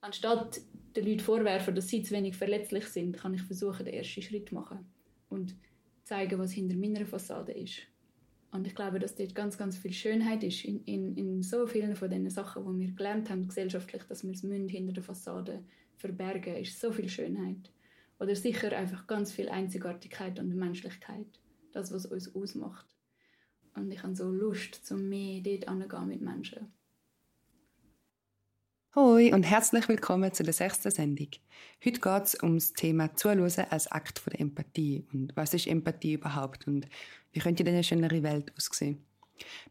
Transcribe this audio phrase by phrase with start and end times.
[0.00, 0.60] Anstatt
[0.96, 4.48] den Leuten vorwerfen, dass sie zu wenig verletzlich sind, kann ich versuchen, den ersten Schritt
[4.48, 4.90] zu machen
[5.28, 5.54] und
[6.04, 7.82] zeigen, was hinter meiner Fassade ist.
[8.52, 11.94] Und ich glaube, dass dort ganz, ganz viel Schönheit ist in, in, in so vielen
[11.94, 15.64] von den Sachen, die wir gelernt haben gesellschaftlich, dass wir es hinter der Fassade
[15.96, 17.70] verbergen, ist so viel Schönheit.
[18.18, 21.26] Oder sicher einfach ganz viel Einzigartigkeit und Menschlichkeit.
[21.72, 22.86] Das, was uns ausmacht.
[23.76, 26.72] Und ich habe so Lust, zum mehr dort mit Menschen.
[28.96, 31.28] Hoi und herzlich willkommen zu der sechsten Sendung.
[31.84, 35.06] Heute geht es um das Thema Zuhören als Akt der Empathie.
[35.12, 36.88] Und was ist Empathie überhaupt und
[37.30, 39.06] wie könnte denn eine schönere Welt aussehen?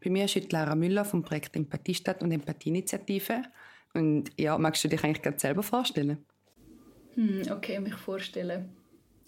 [0.01, 3.41] Bei mir ist heute Lara Müller vom Projekt Empathiestadt und Empathieinitiative.
[3.93, 6.25] Und ja, magst du dich eigentlich gerade selber vorstellen?
[7.15, 8.69] Hm, okay, mich vorstellen.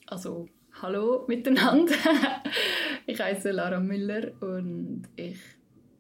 [0.08, 0.48] Also,
[0.82, 1.96] hallo miteinander.
[3.08, 5.38] ich heiße Lara Müller und ich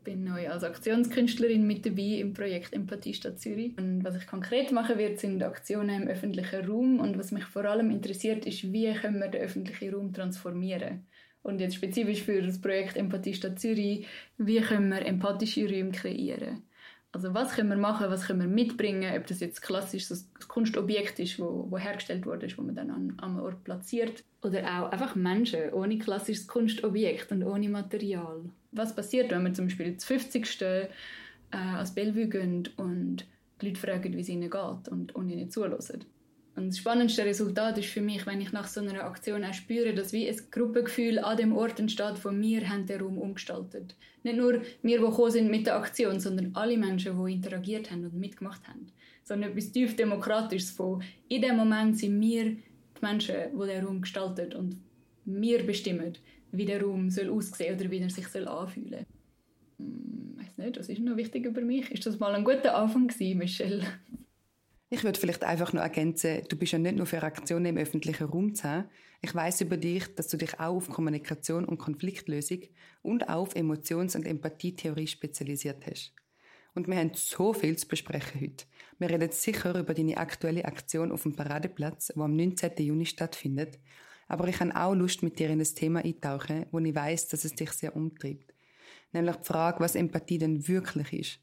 [0.03, 3.77] bin neu als Aktionskünstlerin mit dabei im Projekt Empathie Stadt Zürich.
[3.77, 6.99] Und was ich konkret machen werde, sind Aktionen im öffentlichen Raum.
[6.99, 11.05] Und was mich vor allem interessiert, ist, wie können wir den öffentlichen Raum transformieren.
[11.43, 14.05] Und jetzt spezifisch für das Projekt Empathie Stadt Zürich,
[14.37, 16.63] wie können wir empathische Räume kreieren.
[17.13, 21.19] Also was können wir machen, was können wir mitbringen, ob das jetzt klassisch ein Kunstobjekt
[21.19, 24.23] ist, wo, wo hergestellt wurde, wo man dann an einem Ort platziert.
[24.41, 28.45] Oder auch einfach Menschen ohne klassisches Kunstobjekt und ohne Material.
[28.71, 30.61] Was passiert, wenn wir zum Beispiel das 50.
[30.61, 30.87] Äh,
[31.51, 33.25] als Bellevue gehen und
[33.61, 36.05] die Leute fragen, wie es ihnen geht und, und ihnen zulassen.
[36.55, 39.93] Und das spannendste Resultat ist für mich, wenn ich nach so einer Aktion auch spüre,
[39.93, 43.95] dass wie ein Gruppengefühl an dem Ort entsteht, von wir haben den Raum umgestaltet.
[44.23, 48.03] Nicht nur wir, die gekommen sind mit der Aktion, sondern alle Menschen, die interagiert haben
[48.03, 48.87] und mitgemacht haben.
[49.23, 52.57] Sondern etwas tief Demokratisches von, in dem Moment sind wir die
[53.01, 54.77] Menschen, die den Raum gestalten und
[55.23, 56.13] wir bestimmen,
[56.51, 59.05] wie der Raum soll aussehen oder wie er sich soll anfühlen soll.
[59.77, 61.91] Hm, nicht, was ist noch wichtig über mich?
[61.91, 63.83] Ist das mal ein guter Anfang gewesen, Michelle?
[64.89, 68.25] Ich würde vielleicht einfach noch ergänzen, du bist ja nicht nur für Aktionen im öffentlichen
[68.25, 68.89] Raum zu haben.
[69.21, 72.63] Ich weiß über dich, dass du dich auch auf Kommunikation und Konfliktlösung
[73.01, 76.13] und auch auf Emotions- und Empathietheorie spezialisiert hast.
[76.73, 78.65] Und wir haben so viel zu besprechen heute.
[78.99, 82.71] Wir reden sicher über deine aktuelle Aktion auf dem Paradeplatz, wo am 19.
[82.79, 83.79] Juni stattfindet.
[84.31, 87.43] Aber ich habe auch Lust, mit dir in das Thema eintauchen, wo ich weiß, dass
[87.43, 88.53] es dich sehr umtreibt.
[89.11, 91.39] Nämlich die Frage, was Empathie denn wirklich ist.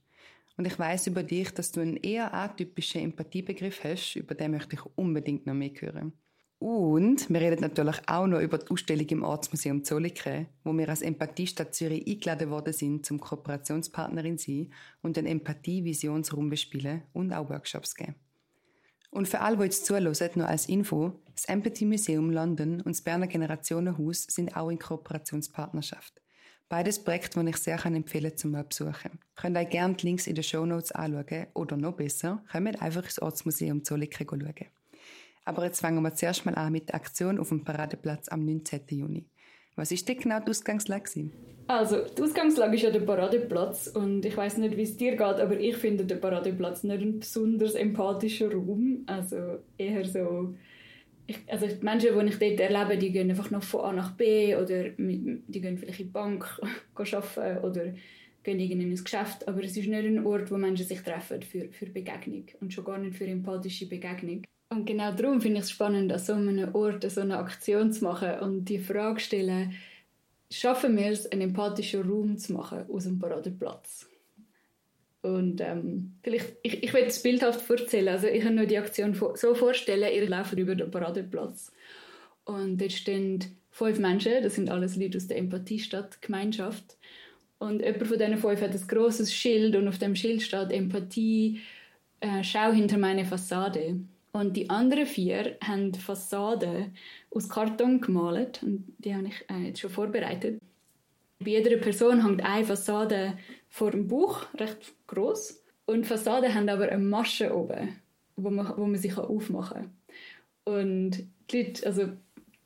[0.56, 4.77] Und ich weiß über dich, dass du einen eher atypischen Empathiebegriff hast, über den möchte
[4.77, 6.15] ich unbedingt noch mehr hören.
[6.60, 11.03] Und wir reden natürlich auch noch über die Ausstellung im Ortsmuseum Zolliken, wo wir als
[11.03, 14.72] Empathiestadt Zürich eingeladen worden sind, zum Kooperationspartnerin sein
[15.03, 18.15] und den Empathie-Visionsraum bespielen und auch Workshops geben.
[19.10, 23.02] Und für alle, die jetzt zuhören, nur als Info, das Empathy Museum London und das
[23.02, 26.20] Berner Generationenhaus sind auch in Kooperationspartnerschaft.
[26.69, 29.18] Beides Projekte, die ich sehr empfehlen kann zum Besuchen.
[29.36, 33.04] Könnt euch gerne die Links in den Show Notes anschauen oder noch besser, kommt einfach
[33.04, 34.54] ins Ortsmuseum Zolliken schauen.
[35.47, 38.82] Aber jetzt fangen wir zuerst mal an mit der Aktion auf dem Paradeplatz am 19.
[38.91, 39.24] Juni.
[39.78, 41.31] Was ist denn genau die Ausgangslage?
[41.69, 45.21] Also, die Ausgangslage ist ja der Paradeplatz und ich weiß nicht, wie es dir geht,
[45.21, 49.05] aber ich finde den Paradeplatz nicht ein besonders empathischer Raum.
[49.06, 50.55] Also eher so
[51.28, 54.16] ich, also die Menschen, die ich dort erlebe, die gehen einfach noch von A nach
[54.16, 56.60] B oder die gehen vielleicht in die Bank
[56.95, 57.93] arbeiten oder
[58.43, 59.47] gehen in ein Geschäft.
[59.47, 62.84] Aber es ist nicht ein Ort, wo Menschen sich treffen für, für Begegnung und schon
[62.84, 64.43] gar nicht für empathische Begegnung.
[64.70, 68.04] Und genau darum finde ich es spannend, an so einem Ort so eine Aktion zu
[68.04, 69.74] machen und die Frage stellen,
[70.50, 74.06] schaffen wir es, einen empathischen Raum zu machen aus dem Paradeplatz?
[75.22, 78.08] Und ähm, vielleicht, ich, ich will es bildhaft erzählen.
[78.08, 81.72] Also ich kann nur die Aktion so vorstellen, ihr lauft über den Paradeplatz.
[82.44, 86.96] Und dort stehen fünf Menschen, das sind alles Leute aus der Empathiestadt, Gemeinschaft.
[87.58, 91.60] Und jemand von diesen fünf hat ein grosses Schild und auf dem Schild steht Empathie,
[92.20, 94.00] äh, schau hinter meine Fassade.
[94.33, 96.94] Und die anderen vier haben Fassaden
[97.31, 100.61] aus Karton gemalt und die habe ich äh, jetzt schon vorbereitet.
[101.41, 105.62] Bei jeder Person hängt eine Fassade vor dem Bauch, recht groß.
[105.87, 107.97] Und die Fassaden haben aber eine Masche oben,
[108.37, 109.91] wo man, wo man sich aufmachen
[110.65, 110.74] kann.
[110.74, 112.09] Und die Leute, also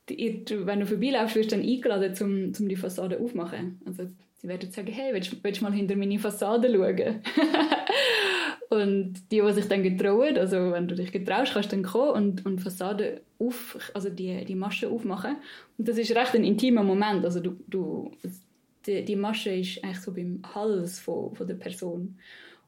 [0.09, 3.81] die, wenn du vorbeilaufst, wirst du dann eingeladen, um, um die Fassade aufzumachen.
[3.87, 7.23] Also sie werden sagen, hey, willst du mal hinter meine Fassade schauen?
[8.73, 12.11] und die, die sich dann getrauen, also wenn du dich getraust, kannst du dann kommen
[12.11, 15.37] und, und Fassade auf, also die, die Masche aufmachen.
[15.79, 17.25] Und das ist recht ein intimer Moment.
[17.25, 18.11] Also du, du
[18.87, 22.17] die, die Masche ist eigentlich so beim Hals von, von der Person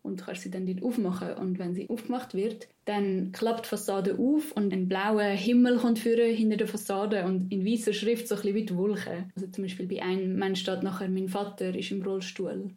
[0.02, 3.70] und du kannst sie dann dort aufmachen und wenn sie aufgemacht wird, dann klappt die
[3.70, 8.28] Fassade auf und ein blauer Himmel kommt führen hinter der Fassade und in weißer Schrift
[8.28, 9.32] so ein bisschen wie die Wolken.
[9.34, 12.70] Also zum Beispiel bei einem Mensch steht nachher «Mein Vater ist im Rollstuhl»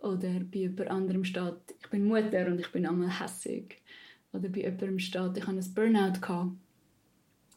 [0.00, 3.82] oder bei jemand anderem steht «Ich bin Mutter und ich bin einmal hässig»
[4.32, 6.52] oder bei jemandem steht, ich habe ein Burnout gehabt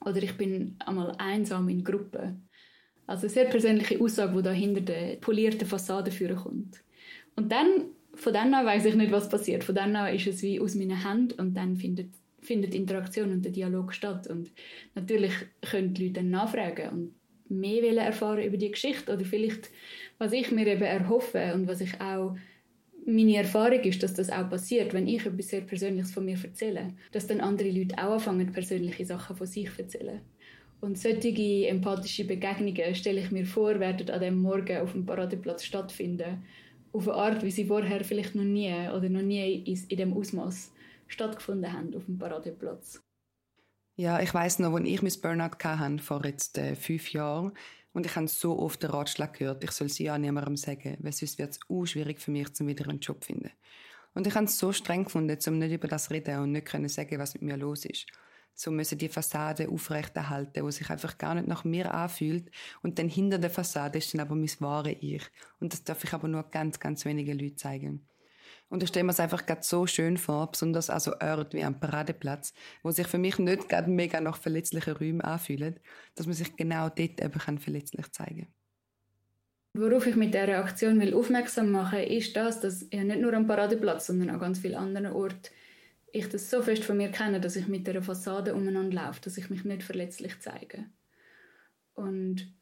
[0.05, 2.47] oder ich bin einmal einsam in Gruppen.
[3.07, 6.83] Also eine sehr persönliche Aussage, die da hinter der polierten Fassade führen kommt.
[7.35, 7.67] Und dann,
[8.13, 9.63] von dann an weiß ich nicht, was passiert.
[9.63, 13.43] Von dann an ist es wie aus meinen Händen und dann findet, findet Interaktion und
[13.43, 14.27] der Dialog statt.
[14.27, 14.51] Und
[14.95, 17.15] natürlich können die Leute dann nachfragen und
[17.49, 19.69] mehr erfahren über die Geschichte oder vielleicht,
[20.21, 22.37] was ich mir eben erhoffe und was ich auch
[23.07, 26.93] meine Erfahrung ist, dass das auch passiert, wenn ich etwas sehr Persönliches von mir erzähle,
[27.11, 30.21] dass dann andere Leute auch anfangen, persönliche Sachen von sich zu erzählen.
[30.79, 35.63] Und solche empathische Begegnungen, stelle ich mir vor, werden an dem Morgen auf dem Paradeplatz
[35.63, 36.43] stattfinden.
[36.93, 40.71] Auf eine Art, wie sie vorher vielleicht noch nie oder noch nie in dem Ausmaß
[41.07, 43.01] stattgefunden haben auf dem Paradeplatz.
[43.95, 47.53] Ja, ich weiß noch, als ich mein Burnout hatte, vor jetzt äh, fünf Jahren,
[47.93, 51.11] und ich habe so oft den Ratschlag gehört, ich soll sie ja niemandem sagen, weil
[51.11, 53.51] sonst wird es auch schwierig für mich, zum wieder einen Job zu finden.
[54.13, 56.89] Und ich habe es so streng gefunden, um nicht über das reden und nicht können
[56.89, 58.07] sagen, was mit mir los ist.
[58.53, 62.51] So müssen die Fassade aufrechterhalten, wo sich einfach gar nicht nach mir anfühlt.
[62.81, 65.23] Und dann hinter der Fassade ist dann aber mein wahre Ich.
[65.59, 68.05] Und das darf ich aber nur ganz, ganz wenige Leute zeigen.
[68.71, 71.79] Und ich stelle mir es einfach gerade so schön vor, besonders also Orte wie am
[71.79, 72.53] Paradeplatz,
[72.83, 75.79] wo sich für mich nicht gerade mega nach verletzlichen Räumen anfühlen,
[76.15, 78.47] dass man sich genau dort eben verletzlich zeigen
[79.73, 79.83] kann.
[79.83, 83.33] Worauf ich mit dieser Aktion will aufmerksam machen will, ist das, dass ja nicht nur
[83.33, 85.51] am Paradeplatz, sondern auch ganz vielen anderen Orten
[86.13, 89.37] ich das so fest von mir kenne, dass ich mit der Fassade umeinander laufe, dass
[89.37, 90.85] ich mich nicht verletzlich zeige.
[91.93, 92.53] Und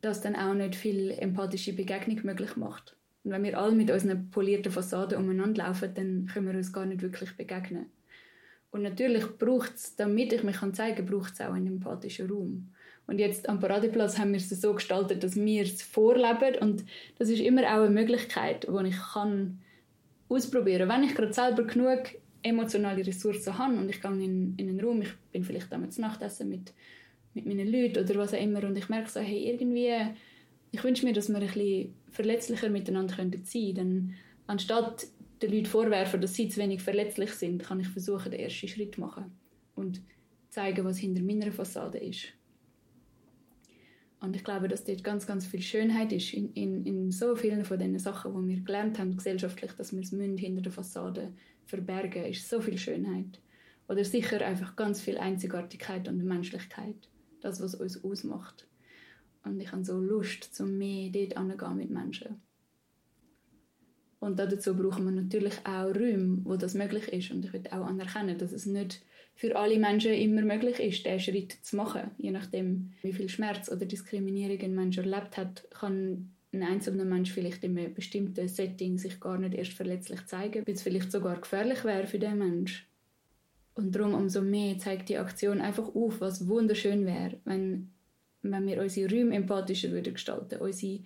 [0.00, 2.96] das dann auch nicht viel empathische Begegnung möglich macht.
[3.22, 6.86] Und wenn wir alle mit unserer polierten Fassade umeinander laufen, dann können wir uns gar
[6.86, 7.86] nicht wirklich begegnen.
[8.70, 12.68] Und natürlich braucht es, damit ich mich zeigen kann, braucht es auch einen empathischen Raum.
[13.06, 16.84] Und jetzt am Paradeplatz haben wir es so gestaltet, dass wir es vorleben und
[17.18, 19.58] das ist immer auch eine Möglichkeit, die ich kann
[20.28, 21.02] ausprobieren kann.
[21.02, 22.02] Wenn ich gerade selber genug
[22.42, 26.48] emotionale Ressourcen habe und ich gehe in, in einen Raum, ich bin vielleicht damals Nachtessen
[26.48, 26.72] mit,
[27.34, 29.92] mit meinen Leuten oder was auch immer und ich merke so, hey, irgendwie
[30.72, 33.74] ich wünsche mir, dass wir ein bisschen verletzlicher miteinander sein könnten.
[33.74, 34.14] Denn
[34.46, 35.06] anstatt
[35.42, 38.94] den Leuten vorwerfen, dass sie zu wenig verletzlich sind, kann ich versuchen, den ersten Schritt
[38.94, 39.32] zu machen
[39.74, 40.02] und
[40.50, 42.28] zeigen, was hinter meiner Fassade ist.
[44.20, 47.64] Und ich glaube, dass dort ganz, ganz viel Schönheit ist in, in, in so vielen
[47.64, 51.32] von den Sachen, die wir gelernt haben, gesellschaftlich, dass wir es hinter der Fassade
[51.64, 53.40] verbergen, ist so viel Schönheit.
[53.88, 57.08] Oder sicher einfach ganz viel Einzigartigkeit und Menschlichkeit.
[57.40, 58.66] Das, was uns ausmacht.
[59.44, 62.40] Und ich habe so Lust, zum mehr dort anzugehen mit Menschen.
[64.20, 67.30] Und dazu brauchen wir natürlich auch Räume, wo das möglich ist.
[67.30, 69.00] Und ich würde auch anerkennen, dass es nicht
[69.34, 72.10] für alle Menschen immer möglich ist, diesen Schritt zu machen.
[72.18, 77.32] Je nachdem, wie viel Schmerz oder Diskriminierung ein Mensch erlebt hat, kann ein einzelner Mensch
[77.32, 81.40] vielleicht in einem bestimmten Setting sich gar nicht erst verletzlich zeigen, weil es vielleicht sogar
[81.40, 82.86] gefährlich wäre für den Mensch.
[83.74, 87.90] Und darum umso mehr zeigt die Aktion einfach auf, was wunderschön wäre, wenn
[88.42, 91.00] wenn wir unsere Räume empathischer würden gestalten unsere,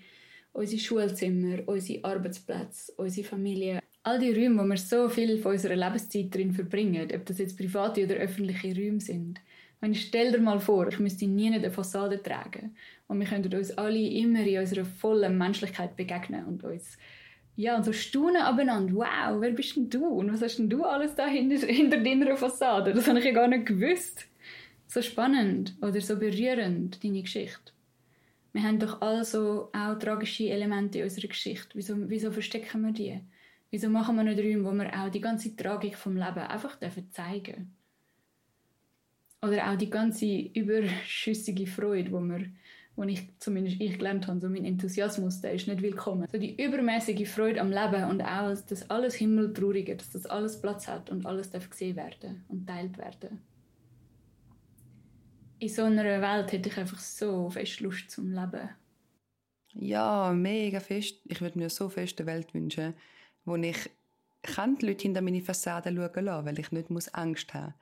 [0.52, 3.80] unsere Schulzimmer, unsere Arbeitsplätze, unsere Familie.
[4.02, 7.56] All die Räume, wo wir so viel von unserer Lebenszeit drin verbringen, ob das jetzt
[7.56, 9.40] private oder öffentliche Räume sind.
[9.80, 12.76] Wenn stell dir mal vor, ich müsste nie eine Fassade tragen
[13.06, 16.96] und wir könnten uns alle immer in unserer vollen Menschlichkeit begegnen und uns
[17.56, 18.94] ja, und so staunen abeinander.
[18.94, 20.04] Wow, wer bist denn du?
[20.04, 22.92] Und was hast denn du alles da hinter, hinter deiner Fassade?
[22.92, 24.26] Das habe ich ja gar nicht gewusst
[24.86, 27.72] so spannend oder so berührend, deine Geschichte.
[28.52, 31.70] Wir haben doch also auch tragische Elemente in unserer Geschichte.
[31.74, 33.20] Wieso, wieso verstecken wir die?
[33.70, 37.10] Wieso machen wir nicht Räume, wo wir auch die ganze Tragik vom Leben einfach dürfen
[37.10, 37.74] zeigen
[39.42, 42.46] Oder auch die ganze überschüssige Freude, wo wir
[42.96, 46.28] wo ich zumindest ich gelernt habe, so mein Enthusiasmus, der ist nicht willkommen.
[46.30, 50.86] So die übermäßige Freude am Leben und auch, dass alles Himmeltraurige, dass das alles Platz
[50.86, 53.40] hat und alles darf gesehen werden und teilt werden
[55.64, 58.68] in so einer Welt hätte ich einfach so fest Lust zum Leben.
[59.72, 61.20] Ja, mega fest.
[61.24, 62.94] Ich würde mir so fest eine Welt wünschen,
[63.44, 63.90] wo ich
[64.42, 67.74] kann die Leute hinter meine Fassade schauen lassen, weil ich nicht muss Angst haben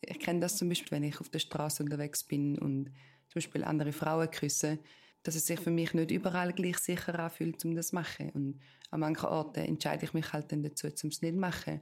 [0.00, 2.86] Ich kenne das zum Beispiel, wenn ich auf der Straße unterwegs bin und
[3.28, 4.78] zum Beispiel andere Frauen küsse,
[5.22, 8.30] dass es sich für mich nicht überall gleich sicher anfühlt, um das zu machen.
[8.30, 11.80] Und an manchen Orten entscheide ich mich halt dann dazu, um es nicht zu machen,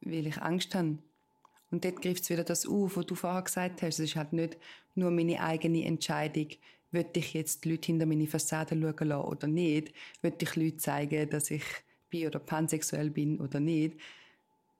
[0.00, 0.98] weil ich Angst habe.
[1.72, 3.98] Und dort greift es wieder das auf, was du vorher gesagt hast.
[3.98, 4.58] Es ist halt nicht
[4.94, 6.48] nur meine eigene Entscheidung,
[6.90, 9.94] will ich jetzt die Leute hinter meine Fassade schauen lassen oder nicht?
[10.20, 11.64] Will ich Leute zeigen, dass ich
[12.10, 13.96] bi- oder pansexuell bin oder nicht?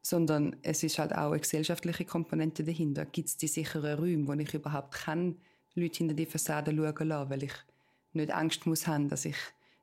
[0.02, 3.06] Sondern es ist halt auch eine gesellschaftliche Komponente dahinter.
[3.06, 5.37] Gibt es die sicheren Räume, wo ich überhaupt kann,
[5.75, 7.54] Leute hinter die Fassade schauen lassen, weil ich
[8.12, 9.37] nicht Angst muss haben, dass ich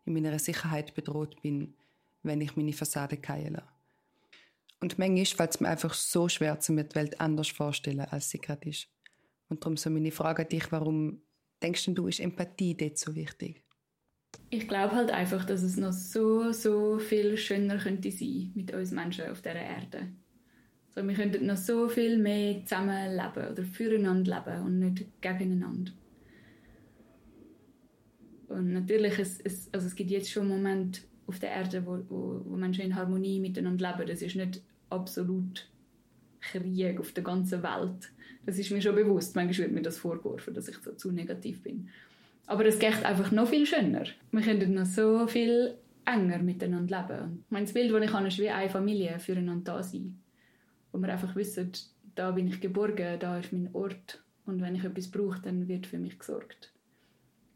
[0.05, 1.73] in meiner Sicherheit bedroht bin,
[2.21, 3.78] wenn ich meine Fassade fallen lasse.
[4.81, 8.29] Und manchmal fällt es mir einfach so schwer, zu mir die Welt anders vorstellen, als
[8.29, 8.87] sie gerade ist.
[9.49, 11.21] Und darum so meine Frage an dich, warum
[11.61, 13.63] denkst du, ist Empathie dort so wichtig?
[14.51, 18.91] Ich glaube halt einfach, dass es noch so, so viel schöner könnte sein mit uns
[18.91, 20.13] Menschen auf dieser Erde.
[20.95, 25.91] So, wir könnten noch so viel mehr zusammen leben oder füreinander leben und nicht gegeneinander.
[28.47, 32.41] Und natürlich, es, es, also es gibt jetzt schon Momente auf der Erde, wo, wo,
[32.45, 34.09] wo Menschen in Harmonie miteinander leben.
[34.09, 35.67] Das ist nicht absolut
[36.41, 38.11] Krieg auf der ganzen Welt.
[38.45, 39.35] Das ist mir schon bewusst.
[39.35, 41.89] Manchmal wird mir das vorgeworfen, dass ich so zu negativ bin.
[42.47, 44.05] Aber es geht einfach noch viel schöner.
[44.31, 47.45] Wir können noch so viel enger miteinander leben.
[47.49, 50.19] Mein Bild, das ich habe, ist wie eine Familie füreinander da sein.
[50.91, 51.71] Wo wir einfach wissen,
[52.15, 54.23] da bin ich geborgen, da ist mein Ort.
[54.45, 56.73] Und wenn ich etwas brauche, dann wird für mich gesorgt.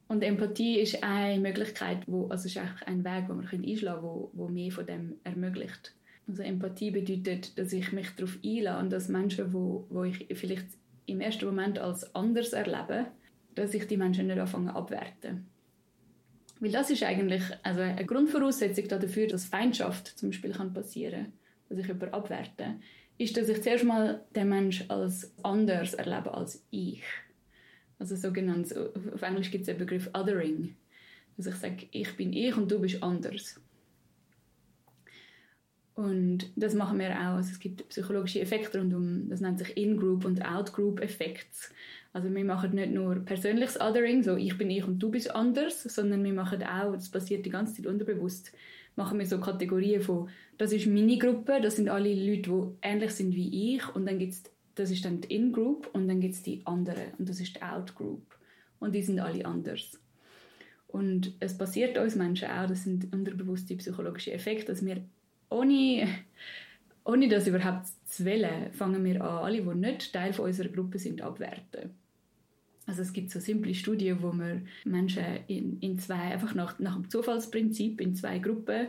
[0.08, 4.30] Und Empathie ist eine Möglichkeit, wo, also ist eigentlich ein Weg, den wir einschlagen können,
[4.34, 5.96] wo mehr von dem ermöglicht.
[6.28, 10.68] Also Empathie bedeutet, dass ich mich darauf einlasse und dass Menschen, wo, wo ich vielleicht
[11.06, 13.08] im ersten Moment als anders erlebe,
[13.56, 15.46] dass ich die Menschen nicht anfange abwerten.
[16.60, 21.34] Weil das ist eigentlich also eine Grundvoraussetzung dafür, dass Feindschaft zum Beispiel kann passieren kann,
[21.68, 22.76] dass ich jemanden abwerte,
[23.18, 27.04] ist, dass ich zuerst mal den Menschen als anders erlebe als ich.
[28.00, 28.74] Also sogenannt,
[29.14, 30.76] auf Englisch gibt es den Begriff Othering.
[31.38, 33.60] Also ich sage, ich bin ich und du bist anders.
[35.96, 37.36] Und das machen wir auch.
[37.36, 41.70] Also es gibt psychologische Effekte rund um, das nennt sich In-Group und Out-Group-Effekte.
[42.14, 45.84] Also wir machen nicht nur persönliches Othering, so ich bin ich und du bist anders,
[45.84, 48.52] sondern wir machen auch, das passiert die ganze Zeit unterbewusst,
[48.96, 53.12] machen wir so Kategorien von, das ist meine Gruppe, das sind alle Leute, die ähnlich
[53.12, 54.44] sind wie ich und dann gibt's,
[54.76, 57.62] das ist dann die In-Group und dann gibt es die andere und das ist die
[57.62, 58.24] Out-Group
[58.80, 60.00] und die sind alle anders.
[60.88, 65.04] Und es passiert uns Menschen auch, das sind unterbewusste psychologische Effekte, dass wir
[65.54, 66.08] ohne,
[67.04, 71.00] ohne das überhaupt zu wählen, fangen wir an, alle, die nicht Teil von unserer Gruppe
[71.00, 71.92] sind, abwerten.
[72.86, 76.96] Also es gibt so simple Studien, wo man Menschen in, in zwei, einfach nach, nach
[76.96, 78.88] dem Zufallsprinzip in zwei Gruppen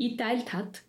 [0.00, 0.82] einteilt hat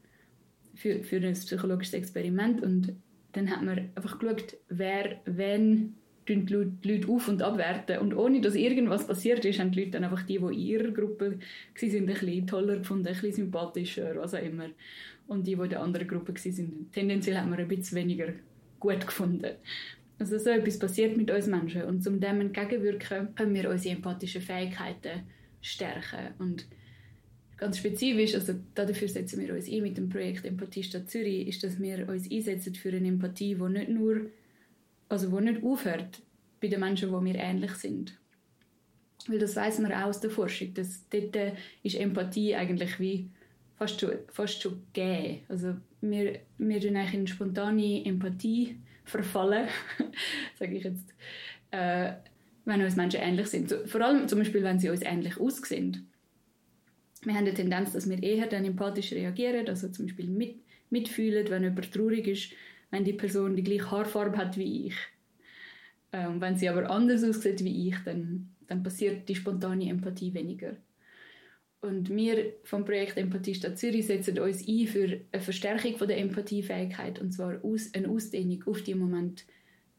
[0.74, 2.94] für, für ein psychologisches Experiment und
[3.34, 5.96] dann hat man einfach geschaut, wer, wenn
[6.28, 8.00] die Leute auf- und abwerten.
[8.00, 10.92] Und ohne dass irgendwas passiert ist, haben die Leute dann einfach die, die in ihrer
[10.92, 14.70] Gruppe waren, ein bisschen toller gefunden, ein bisschen sympathischer, was auch immer.
[15.28, 18.34] Und die, die in der anderen Gruppe waren, tendenziell haben wir ein bisschen weniger
[18.80, 19.52] gut gefunden.
[20.20, 21.84] Also so etwas passiert mit uns Menschen.
[21.84, 25.24] Und um dem entgegenwirken, können wir unsere empathischen Fähigkeiten
[25.62, 26.34] stärken.
[26.40, 26.68] Und
[27.58, 31.64] ganz spezifisch, also dafür setzen wir uns ein mit dem Projekt Empathie Stadt Zürich, ist,
[31.64, 34.28] dass wir uns einsetzen für eine Empathie, die nicht nur
[35.10, 36.22] also wo nicht aufhört
[36.62, 38.18] bei den Menschen, wo wir ähnlich sind.
[39.28, 41.54] Weil das weiß man auch aus der Forschung, dass dort
[41.84, 43.30] ist Empathie eigentlich wie
[43.78, 45.42] fast schon, fast schon gegeben.
[45.48, 49.68] Also wir, wir tun eigentlich in spontane Empathie verfallen,
[50.60, 51.14] sage ich jetzt,
[51.72, 52.14] äh,
[52.66, 53.70] wenn uns Menschen ähnlich sind.
[53.70, 56.08] So, vor allem zum Beispiel, wenn sie uns ähnlich aussehen.
[57.24, 60.58] Wir haben die Tendenz, dass wir eher dann empathisch reagieren, also zum Beispiel mit,
[60.90, 62.52] mitfühlen, wenn jemand traurig ist,
[62.92, 64.96] wenn die Person die gleiche Haarfarbe hat wie ich.
[66.12, 70.78] Ähm, wenn sie aber anders aussieht wie ich, dann, dann passiert die spontane Empathie weniger.
[71.86, 76.18] Und wir vom Projekt Empathie Stadt Zürich setzen uns ein für eine Verstärkung von der
[76.18, 79.44] Empathiefähigkeit und zwar aus, eine Ausdehnung auf die Momente,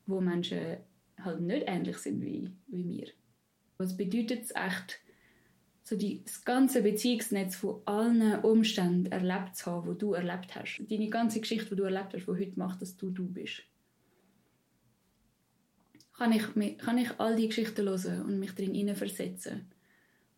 [0.07, 0.79] wo Menschen
[1.23, 3.07] halt nicht ähnlich sind wie, wie wir.
[3.79, 4.99] Was bedeutet es echt,
[5.85, 10.83] so die, das ganze Beziehungsnetz von allen Umständen erlebt zu haben, die du erlebt hast.
[10.91, 13.63] Deine ganze Geschichte, die du erlebt hast, die heute macht, dass du du bist.
[16.19, 19.71] Kann ich, kann ich all die Geschichten hören und mich darin versetzen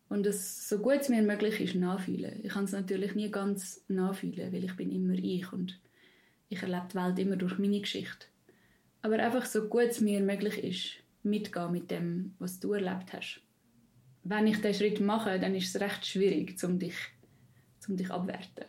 [0.09, 2.39] und es so gut es mir möglich ist nachfühlen.
[2.43, 5.79] Ich kann es natürlich nie ganz nachfühlen, weil ich bin immer ich und
[6.49, 8.25] ich erlebe die Welt immer durch meine Geschichte.
[9.01, 13.41] Aber einfach so gut es mir möglich ist, mitgehen mit dem, was du erlebt hast
[14.23, 16.95] wenn ich diesen Schritt mache, dann ist es recht schwierig, um dich,
[17.87, 18.65] um dich abwerten.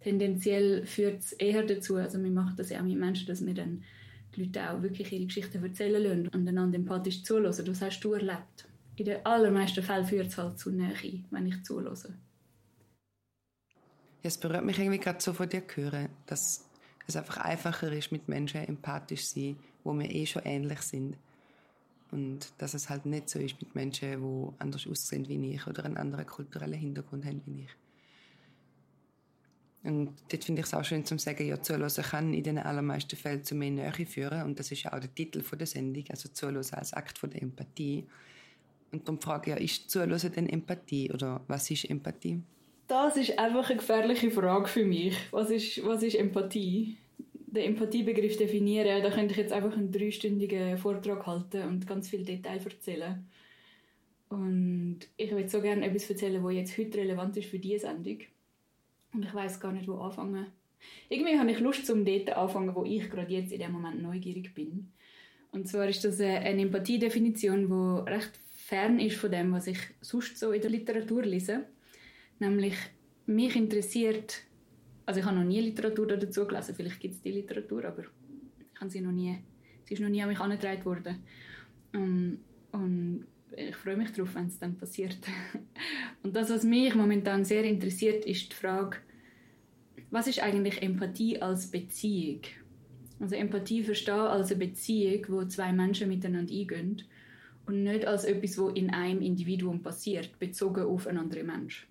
[0.00, 3.54] Tendenziell führt es eher dazu, also wir machen das ja auch mit Menschen, dass wir
[3.54, 3.82] dann
[4.34, 7.46] die Leute auch wirklich ihre Geschichten erzählen lassen und einander empathisch zuhören.
[7.46, 8.67] Was hast du erlebt?
[8.98, 11.94] In den allermeisten Fällen führt es halt zu Nähe, wenn ich zuhöre.
[14.24, 16.68] Es berührt mich irgendwie gerade so von dir zu hören, dass
[17.06, 21.16] es einfach einfacher ist, mit Menschen empathisch zu sein, wo wir eh schon ähnlich sind.
[22.10, 25.84] Und dass es halt nicht so ist mit Menschen, die anders aussehen wie ich oder
[25.84, 27.76] einen anderen kulturellen Hintergrund haben wie ich.
[29.84, 33.14] Und dort finde ich es auch schön zu sagen, ja, Zuhören kann in den allermeisten
[33.14, 34.42] Fällen zu mehr Nähe führen.
[34.42, 38.08] Und das ist ja auch der Titel der Sendung, also Zuhören als Akt der Empathie.
[38.90, 42.42] Und darum frage ich ja, ist Zuhören denn Empathie oder was ist Empathie?
[42.86, 45.14] Das ist einfach eine gefährliche Frage für mich.
[45.30, 46.96] Was ist, was ist Empathie?
[47.50, 52.24] Den Empathiebegriff definieren, da könnte ich jetzt einfach einen dreistündigen Vortrag halten und ganz viel
[52.24, 53.26] Detail erzählen.
[54.28, 58.18] Und ich würde so gerne etwas erzählen, was jetzt heute relevant ist für diese Sendung.
[59.14, 60.46] Und ich weiß gar nicht, wo anfangen.
[61.08, 64.54] Irgendwie habe ich Lust, zum dort anfangen, wo ich gerade jetzt in dem Moment neugierig
[64.54, 64.92] bin.
[65.50, 68.38] Und zwar ist das eine Empathiedefinition, die recht
[68.68, 71.64] fern ist von dem, was ich sonst so in der Literatur lese.
[72.38, 72.74] Nämlich,
[73.24, 74.42] mich interessiert,
[75.06, 78.80] also ich habe noch nie Literatur dazu gelesen, vielleicht gibt es die Literatur, aber ich
[78.80, 79.38] habe sie noch nie,
[79.86, 81.16] sie ist noch nie an mich angetragen worden.
[81.94, 82.38] Um,
[82.72, 85.16] und ich freue mich darauf, wenn es dann passiert.
[86.22, 88.98] und das, was mich momentan sehr interessiert, ist die Frage,
[90.10, 92.42] was ist eigentlich Empathie als Beziehung?
[93.18, 97.02] Also Empathie verstehe als eine Beziehung, wo zwei Menschen miteinander eingehen
[97.68, 101.86] und nicht als etwas, wo in einem Individuum passiert, bezogen auf einen anderen Mensch.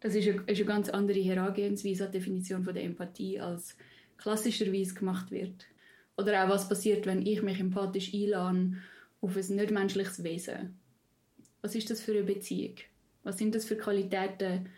[0.00, 3.76] Das ist eine, ist eine ganz andere Herangehensweise an die Definition von der Empathie, als
[4.16, 5.66] klassischerweise gemacht wird.
[6.16, 8.76] Oder auch, was passiert, wenn ich mich empathisch einlade
[9.20, 10.78] auf ein nicht-menschliches Wesen.
[11.62, 12.76] Was ist das für eine Beziehung?
[13.24, 14.68] Was sind das für Qualitäten?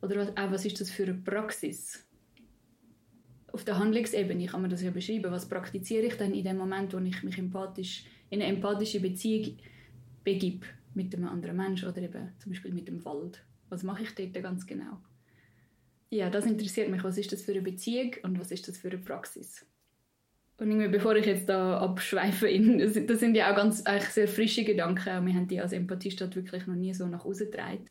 [0.00, 2.06] Oder was, auch was ist das für eine Praxis?
[3.52, 5.30] Auf der Handlungsebene kann man das ja beschreiben.
[5.30, 9.56] Was praktiziere ich dann in dem Moment, wo ich mich empathisch, in eine empathische Beziehung
[10.24, 10.64] begib
[10.94, 13.42] mit einem anderen Menschen oder eben zum Beispiel mit dem Wald?
[13.68, 14.98] Was mache ich dort ganz genau?
[16.10, 17.02] Ja, das interessiert mich.
[17.04, 19.66] Was ist das für eine Beziehung und was ist das für eine Praxis?
[20.58, 24.28] Und irgendwie, bevor ich jetzt da abschweife, in, das sind ja auch ganz eigentlich sehr
[24.28, 25.26] frische Gedanken.
[25.26, 27.86] Wir haben die als Empathiestadt wirklich noch nie so nach außen getragen.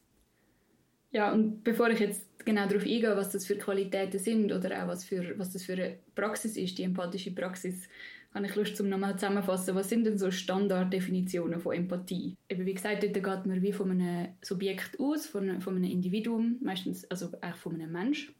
[1.11, 4.87] Ja, und bevor ich jetzt genau darauf eingehe, was das für Qualitäten sind oder auch
[4.87, 7.87] was, für, was das für eine Praxis ist, die empathische Praxis,
[8.35, 12.35] habe ich Lust, um nochmal zusammenzufassen, was sind denn so Standarddefinitionen von Empathie?
[12.49, 16.57] Eben wie gesagt, dort geht man wie von einem Subjekt aus, von, von einem Individuum,
[16.61, 18.33] meistens also auch von einem Mensch.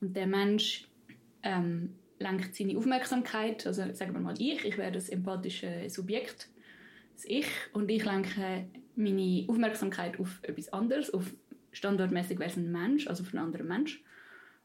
[0.00, 0.86] Und der Mensch
[1.42, 6.48] ähm, lenkt seine Aufmerksamkeit, also sagen wir mal ich, ich wäre das empathische Subjekt,
[7.14, 11.34] das Ich, und ich lenke meine Aufmerksamkeit auf etwas anderes, auf
[11.72, 14.00] standardmäßig wäre es ein Mensch, also auf einen anderen Mensch.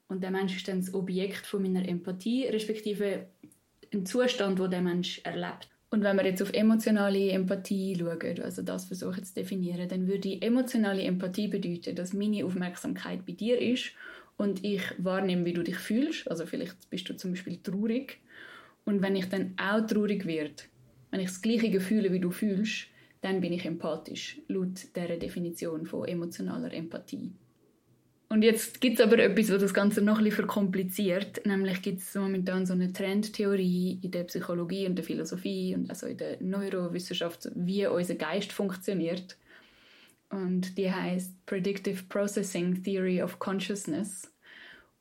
[0.08, 3.30] Und der Mensch ist dann das Objekt von meiner Empathie, respektive
[3.94, 5.70] ein Zustand, wo der Mensch erlebt.
[5.90, 10.42] Und wenn wir jetzt auf emotionale Empathie schauen, also das versuchen zu definieren, dann würde
[10.42, 13.92] emotionale Empathie bedeuten, dass meine Aufmerksamkeit bei dir ist
[14.38, 16.28] und ich wahrnehme, wie du dich fühlst.
[16.32, 18.20] Also vielleicht bist du zum Beispiel traurig.
[18.86, 20.64] Und wenn ich dann auch traurig werde,
[21.12, 22.88] wenn ich das gleiche Gefühle wie du fühlst,
[23.22, 27.32] dann bin ich empathisch, laut der Definition von emotionaler Empathie.
[28.34, 31.46] Und jetzt gibt es aber etwas, was das Ganze noch bisschen verkompliziert.
[31.46, 36.08] Nämlich gibt es momentan so eine Trendtheorie in der Psychologie und der Philosophie und also
[36.08, 39.38] in der Neurowissenschaft, wie unser Geist funktioniert
[40.32, 44.34] und die heißt Predictive Processing Theory of Consciousness.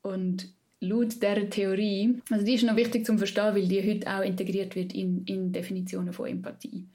[0.03, 4.21] Und laut dieser Theorie, also die ist noch wichtig zum Verstehen, weil die heute auch
[4.21, 6.85] integriert wird in, in Definitionen von Empathie.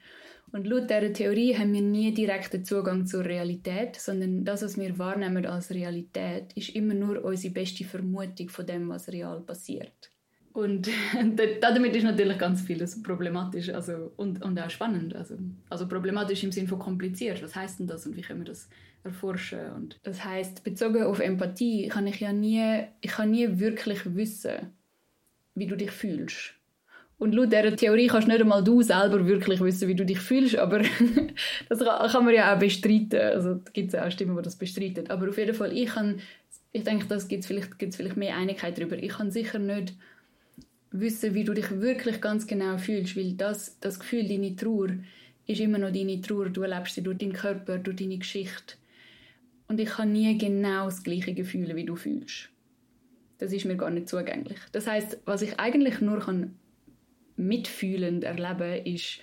[0.51, 4.97] Und laut dieser Theorie haben wir nie direkten Zugang zur Realität, sondern das, was wir
[4.97, 10.11] wahrnehmen als Realität, ist immer nur unsere beste Vermutung von dem, was real passiert.
[10.53, 10.89] Und
[11.61, 15.15] damit ist natürlich ganz vieles problematisch also, und, und auch spannend.
[15.15, 15.37] Also,
[15.69, 17.41] also problematisch im Sinne von kompliziert.
[17.43, 18.67] Was heißt denn das und wie können wir das
[19.03, 19.71] erforschen?
[19.75, 24.73] Und das heißt, bezogen auf Empathie kann ich ja nie, ich kann nie wirklich wissen,
[25.53, 26.58] wie du dich fühlst.
[27.19, 30.55] Und laut dieser Theorie kannst nicht einmal du selber wirklich wissen, wie du dich fühlst,
[30.55, 30.79] aber
[31.69, 33.19] das kann man ja auch bestreiten.
[33.19, 35.09] Also gibt es ja auch Stimmen, die das bestreiten.
[35.09, 36.21] Aber auf jeden Fall, ich kann,
[36.71, 38.97] ich denke, da gibt es vielleicht, vielleicht mehr Einigkeit darüber.
[38.97, 39.93] Ich kann sicher nicht
[40.91, 44.91] wissen, wie du dich wirklich ganz genau fühlst, weil das, das Gefühl, deine Trauer,
[45.45, 46.49] ist immer noch deine Trauer.
[46.49, 48.75] Du erlebst sie durch deinen Körper, durch deine Geschichte.
[49.67, 52.49] Und ich kann nie genau das gleiche Gefühl, wie du fühlst.
[53.39, 54.59] Das ist mir gar nicht zugänglich.
[54.71, 56.55] Das heißt, was ich eigentlich nur kann
[57.39, 59.19] mitfühlend erleben, ist,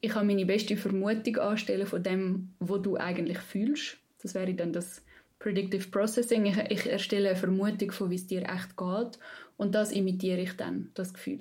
[0.00, 3.98] ich kann meine beste Vermutung anstellen von dem, was du eigentlich fühlst.
[4.22, 5.04] Das wäre dann das
[5.38, 6.46] Predictive Processing.
[6.46, 9.18] Ich, ich erstelle eine Vermutung von, wie es dir echt geht
[9.56, 11.40] und das imitiere ich dann, das Gefühl.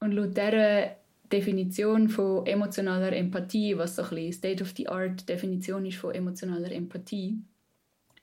[0.00, 0.96] Und laut dieser
[1.30, 7.38] Definition von emotionaler Empathie, was so ein State-of-the-Art-Definition ist von emotionaler Empathie,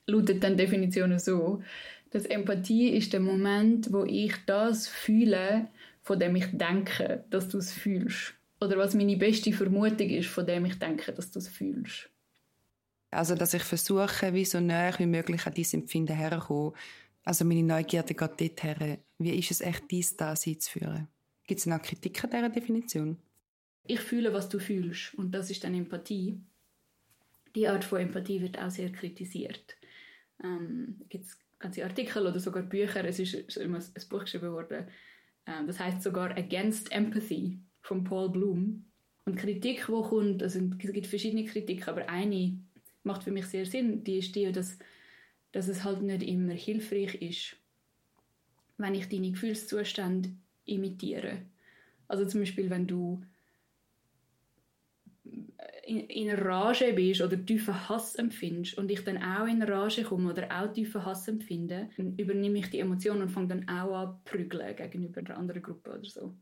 [0.06, 1.62] lautet dann Definition so,
[2.10, 5.68] dass Empathie ist der Moment, wo ich das fühle,
[6.08, 8.32] von dem ich denke, dass du es fühlst.
[8.62, 12.08] Oder was meine beste Vermutung ist, von dem ich denke, dass du es fühlst.
[13.10, 16.72] Also, dass ich versuche, wie so näher wie möglich an dieses Empfinden herzukommen.
[17.24, 18.98] Also, meine Neugierde geht dort her.
[19.18, 21.08] Wie ist es echt, dies da zu führen?
[21.46, 23.18] Gibt es noch Kritik an dieser Definition?
[23.84, 25.12] Ich fühle, was du fühlst.
[25.14, 26.40] Und das ist dann Empathie.
[27.54, 29.76] Die Art von Empathie wird auch sehr kritisiert.
[30.42, 33.04] Ähm, gibt es ganze Artikel oder sogar Bücher.
[33.04, 34.88] Es ist immer ein Buch geschrieben worden.
[35.48, 38.84] Ähm, das heißt sogar Against Empathy von Paul Bloom.
[39.24, 42.58] Und Kritik, wo kommt, also es gibt verschiedene Kritik, aber eine
[43.02, 44.04] macht für mich sehr Sinn.
[44.04, 44.78] Die ist die, dass,
[45.52, 47.56] dass es halt nicht immer hilfreich ist,
[48.78, 50.30] wenn ich deine Gefühlszustände
[50.64, 51.42] imitiere.
[52.06, 53.22] Also zum Beispiel, wenn du
[55.84, 60.30] in, in Rage bist oder tiefen Hass empfindest und ich dann auch in Rage komme
[60.30, 64.20] oder auch tiefen Hass empfinde, dann übernehme ich die Emotionen und fange dann auch an
[64.24, 66.34] prügeln gegenüber einer anderen Gruppe oder so.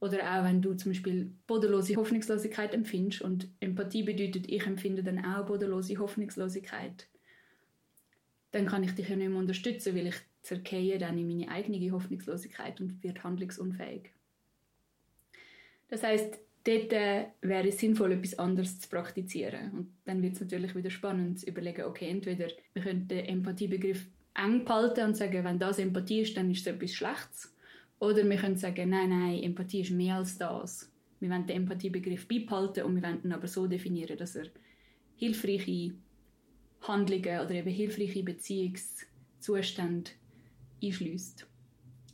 [0.00, 5.24] Oder auch wenn du zum Beispiel bodenlose Hoffnungslosigkeit empfindest und Empathie bedeutet, ich empfinde dann
[5.24, 7.08] auch bodenlose Hoffnungslosigkeit,
[8.50, 11.90] dann kann ich dich ja nicht mehr unterstützen, weil ich zerkehe dann in meine eigene
[11.92, 14.10] Hoffnungslosigkeit und wird handlungsunfähig.
[15.88, 19.70] Das heißt, dort äh, wäre es sinnvoll, etwas anderes zu praktizieren.
[19.72, 24.06] Und dann wird es natürlich wieder spannend zu überlegen, okay, entweder wir können den Empathiebegriff
[24.34, 27.54] eng behalten und sagen, wenn das Empathie ist, dann ist es etwas Schlechtes.
[27.98, 30.90] Oder wir können sagen, nein, nein, Empathie ist mehr als das.
[31.20, 34.46] Wir wollen den Empathiebegriff beibehalten und wir wollen ihn aber so definieren, dass er
[35.16, 35.94] hilfreiche
[36.80, 40.10] Handlungen oder eben hilfreiche Beziehungszustände
[40.82, 41.46] einschließt.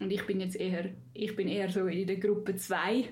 [0.01, 3.05] Und ich bin jetzt eher, ich bin eher so in der Gruppe 2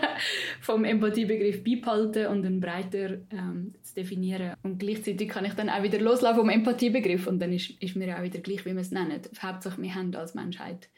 [0.60, 4.54] vom Empathiebegriff beibehalten und dann breiter ähm, zu definieren.
[4.62, 8.18] Und gleichzeitig kann ich dann auch wieder loslaufen vom Empathiebegriff und dann ist, ist mir
[8.18, 9.20] auch wieder gleich, wie wir es nennen.
[9.40, 10.88] Hauptsache, wir haben als Menschheit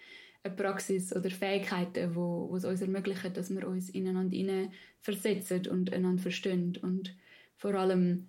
[0.43, 5.67] eine Praxis oder Fähigkeiten, wo, wo es uns ermöglichen, dass wir uns ineinander innen versetzen
[5.67, 6.79] und einander verstehen.
[6.81, 7.15] Und
[7.57, 8.29] vor allem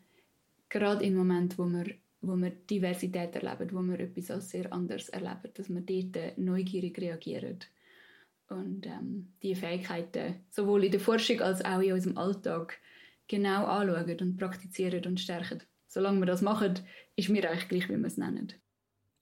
[0.70, 1.86] gerade im Moment, wo wir
[2.21, 6.99] wo wir Diversität erleben, wo wir etwas als sehr anders erleben, dass wir dort neugierig
[6.99, 7.60] reagieren.
[8.49, 12.80] Und ähm, die Fähigkeiten sowohl in der Forschung als auch in unserem Alltag
[13.27, 15.62] genau anschauen und praktizieren und stärken.
[15.88, 16.80] Solange wir das machen,
[17.15, 18.53] ist mir eigentlich gleich, wie wir es nennen.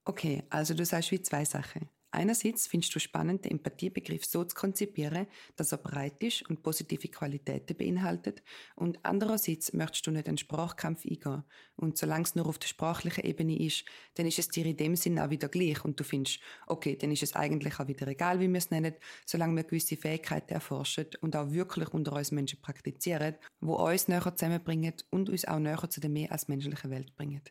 [0.05, 1.89] Okay, also du sagst wie zwei Sachen.
[2.15, 7.09] Einerseits findest du spannend, den Empathiebegriff so zu konzipieren, dass er breit ist und positive
[7.09, 8.41] Qualitäten beinhaltet.
[8.75, 11.43] Und andererseits möchtest du nicht einen Sprachkampf eingehen.
[11.75, 14.95] Und solange es nur auf der sprachlichen Ebene ist, dann ist es dir in dem
[14.95, 15.83] Sinn auch wieder gleich.
[15.83, 18.93] Und du findest, okay, dann ist es eigentlich auch wieder egal, wie wir es nennen,
[19.25, 24.33] solange wir gewisse Fähigkeiten erforschen und auch wirklich unter uns Menschen praktizieren, wo uns näher
[24.33, 27.41] zusammenbringen und uns auch näher zu der mehr als menschlichen Welt bringen.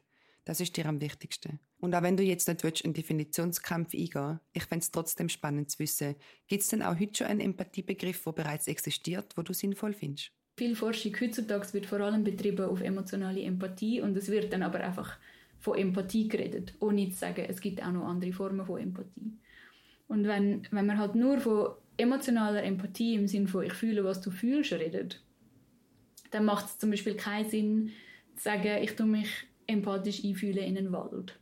[0.45, 1.59] Das ist dir am wichtigsten.
[1.79, 5.71] Und auch wenn du jetzt nicht willst, einen Definitionskampf eingehen ich fände es trotzdem spannend
[5.71, 9.55] zu wissen, gibt es denn auch heute schon einen Empathiebegriff, der bereits existiert, wo du
[9.55, 10.33] sinnvoll findest?
[10.57, 14.81] Viel Forschung heutzutage wird vor allem betrieben auf emotionale Empathie und es wird dann aber
[14.81, 15.19] einfach
[15.59, 19.33] von Empathie geredet, ohne zu sagen, es gibt auch noch andere Formen von Empathie.
[20.07, 24.21] Und wenn, wenn man halt nur von emotionaler Empathie im Sinne von ich fühle, was
[24.21, 25.23] du fühlst, redet,
[26.31, 27.93] dann macht es zum Beispiel keinen Sinn,
[28.37, 31.39] zu sagen, ich tue mich empathisch einfühlen in einen Wald.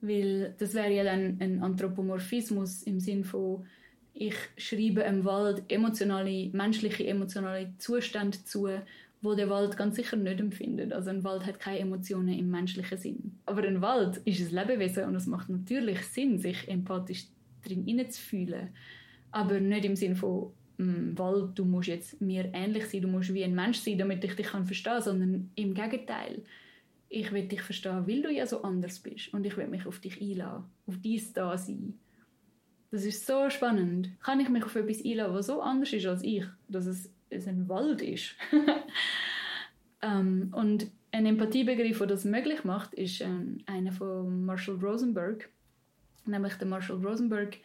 [0.00, 3.64] Weil das wäre ja dann ein Anthropomorphismus im Sinn von,
[4.12, 8.68] ich schreibe einem Wald emotionale, menschliche emotionale Zustände zu,
[9.24, 10.92] wo der Wald ganz sicher nicht empfindet.
[10.92, 13.38] Also ein Wald hat keine Emotionen im menschlichen Sinn.
[13.46, 17.26] Aber ein Wald ist ein Lebewesen und es macht natürlich Sinn, sich empathisch
[17.64, 18.68] drin hineinzufühlen.
[19.32, 23.32] Aber nicht im Sinn von, mm, Wald, du musst jetzt mir ähnlich sein, du musst
[23.32, 26.42] wie ein Mensch sein, damit ich dich verstehen kann, sondern im Gegenteil
[27.08, 30.00] ich will dich verstehen, weil du ja so anders bist und ich will mich auf
[30.00, 31.98] dich einladen, auf dies da sein.
[32.90, 34.10] Das ist so spannend.
[34.22, 37.48] Kann ich mich auf etwas einladen, was so anders ist als ich, dass es, es
[37.48, 38.36] ein Wald ist?
[40.02, 45.48] ähm, und ein Empathiebegriff, der das möglich macht, ist ähm, einer von Marshall Rosenberg.
[46.26, 47.58] Nämlich der Marshall Rosenberg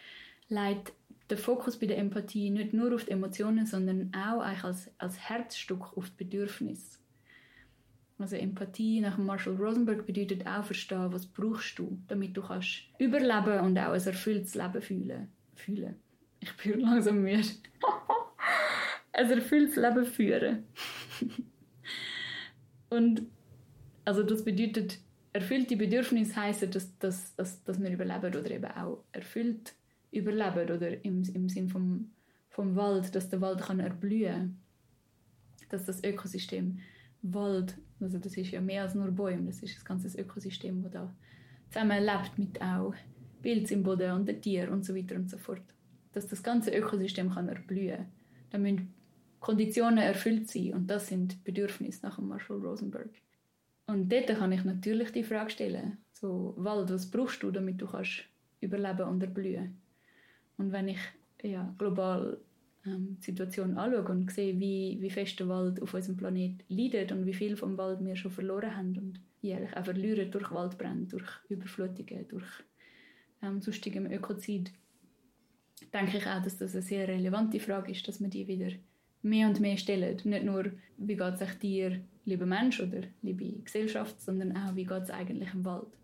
[0.50, 0.94] leitet
[1.30, 5.96] den Fokus bei der Empathie nicht nur auf die Emotionen, sondern auch als, als Herzstück
[5.96, 7.00] auf die Bedürfnisse.
[8.20, 13.62] Also Empathie nach Marshall Rosenberg bedeutet auch verstehen, was brauchst du, damit du kannst überleben
[13.62, 15.30] und auch ein erfülltes Leben fühlen.
[15.56, 15.96] Fühlen.
[16.42, 17.48] Ich bin langsam müde.
[19.14, 20.66] ein erfülltes Leben führen.
[22.90, 23.24] und
[24.04, 25.00] also das bedeutet,
[25.32, 29.76] erfüllte Bedürfnisse heißen, dass, dass, dass, dass wir überleben oder eben auch erfüllt
[30.12, 32.12] überleben oder im, im Sinn vom,
[32.50, 34.60] vom Wald, dass der Wald kann erblühen,
[35.70, 36.80] dass das Ökosystem
[37.22, 40.92] Wald, also das ist ja mehr als nur Bäume, das ist ein ganzes Ökosystem, das
[40.92, 41.14] da
[41.70, 42.94] zusammen lebt mit auch
[43.42, 45.62] Pilz im Boden und den Tieren und so weiter und so fort.
[46.14, 48.06] Dass das ganze Ökosystem kann erblühen,
[48.50, 48.94] da müssen
[49.40, 53.12] Konditionen erfüllt sein und das sind Bedürfnisse nach Marshall Rosenberg.
[53.88, 57.88] Und dort kann ich natürlich die Frage stellen, so Wald, was brauchst du, damit du
[57.88, 58.26] kannst
[58.60, 59.82] überleben und erblühen?
[60.58, 61.00] Und wenn ich
[61.42, 62.40] ja, global
[62.86, 67.12] ähm, die Situation anschaue und sehe, wie, wie fest der Wald auf unserem Planet leidet
[67.12, 71.08] und wie viel vom Wald wir schon verloren haben und jährlich auch verlieren durch Waldbrände,
[71.08, 72.48] durch Überflutungen, durch
[73.42, 74.72] ähm, sonstigem Ökozid,
[75.94, 78.72] denke ich auch, dass das eine sehr relevante Frage ist, dass man die wieder
[79.22, 80.20] mehr und mehr stellen.
[80.24, 85.04] Nicht nur, wie geht es dir, lieber Mensch oder liebe Gesellschaft, sondern auch, wie geht
[85.04, 85.98] es eigentlich im Wald?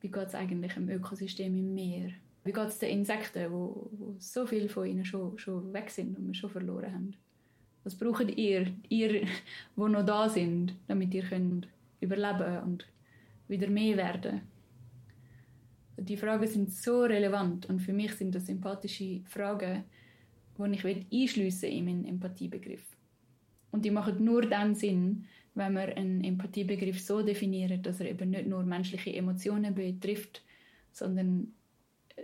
[0.00, 2.10] Wie geht es eigentlich im Ökosystem im Meer?
[2.46, 6.16] Wie geht es den Insekten, wo, wo so viele von ihnen schon, schon weg sind
[6.16, 7.14] und wir schon verloren haben?
[7.82, 9.22] Was braucht ihr, ihr,
[9.76, 11.66] die noch da sind, damit ihr könnt
[12.00, 12.86] überleben und
[13.48, 14.42] wieder mehr werden?
[15.98, 19.82] Die Fragen sind so relevant und für mich sind das sympathische Fragen,
[20.56, 22.96] die ich einschliessen in meinen Empathiebegriff.
[23.72, 28.30] Und die machen nur dann Sinn, wenn wir einen Empathiebegriff so definieren, dass er eben
[28.30, 30.44] nicht nur menschliche Emotionen betrifft,
[30.92, 31.52] sondern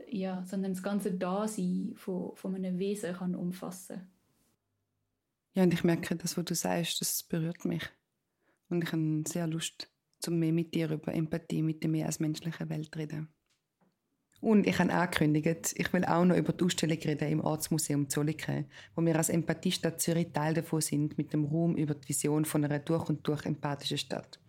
[0.08, 4.08] ja, sondern das ganze Dasein von, von einem Wesen kann umfassen.
[5.54, 7.82] Ja, und ich merke, das, was du sagst, das berührt mich.
[8.70, 12.20] Und ich habe sehr Lust, zum mehr mit dir über Empathie mit der mehr als
[12.20, 13.28] menschlichen Welt zu reden.
[14.40, 18.66] Und ich habe angekündigt, ich will auch noch über die Ausstellung reden im Ortsmuseum Zolliken,
[18.96, 22.64] wo wir als Empathiestadt Zürich Teil davon sind, mit dem Ruhm über die Vision von
[22.64, 24.41] einer durch und durch empathischen Stadt.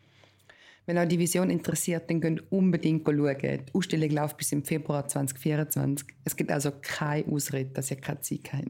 [0.86, 3.38] Wenn euch die Vision interessiert, dann könnt unbedingt schauen.
[3.42, 6.08] Die Ausstellung läuft bis im Februar 2024.
[6.26, 8.68] Es gibt also keine Ausrede, dass ihr keine Zeit habt.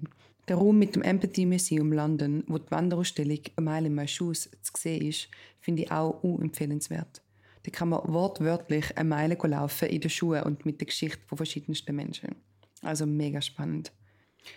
[0.47, 4.49] Der Raum mit dem Empathy Museum London, wo die Wanderausstellung «A Mile in My Shoes»
[4.61, 7.21] zu sehen ist, finde ich auch unempfehlenswert.
[7.63, 11.37] Da kann man wortwörtlich eine Meile laufen in den Schuhen und mit der Geschichte von
[11.37, 12.35] verschiedensten Menschen.
[12.81, 13.93] Also mega spannend.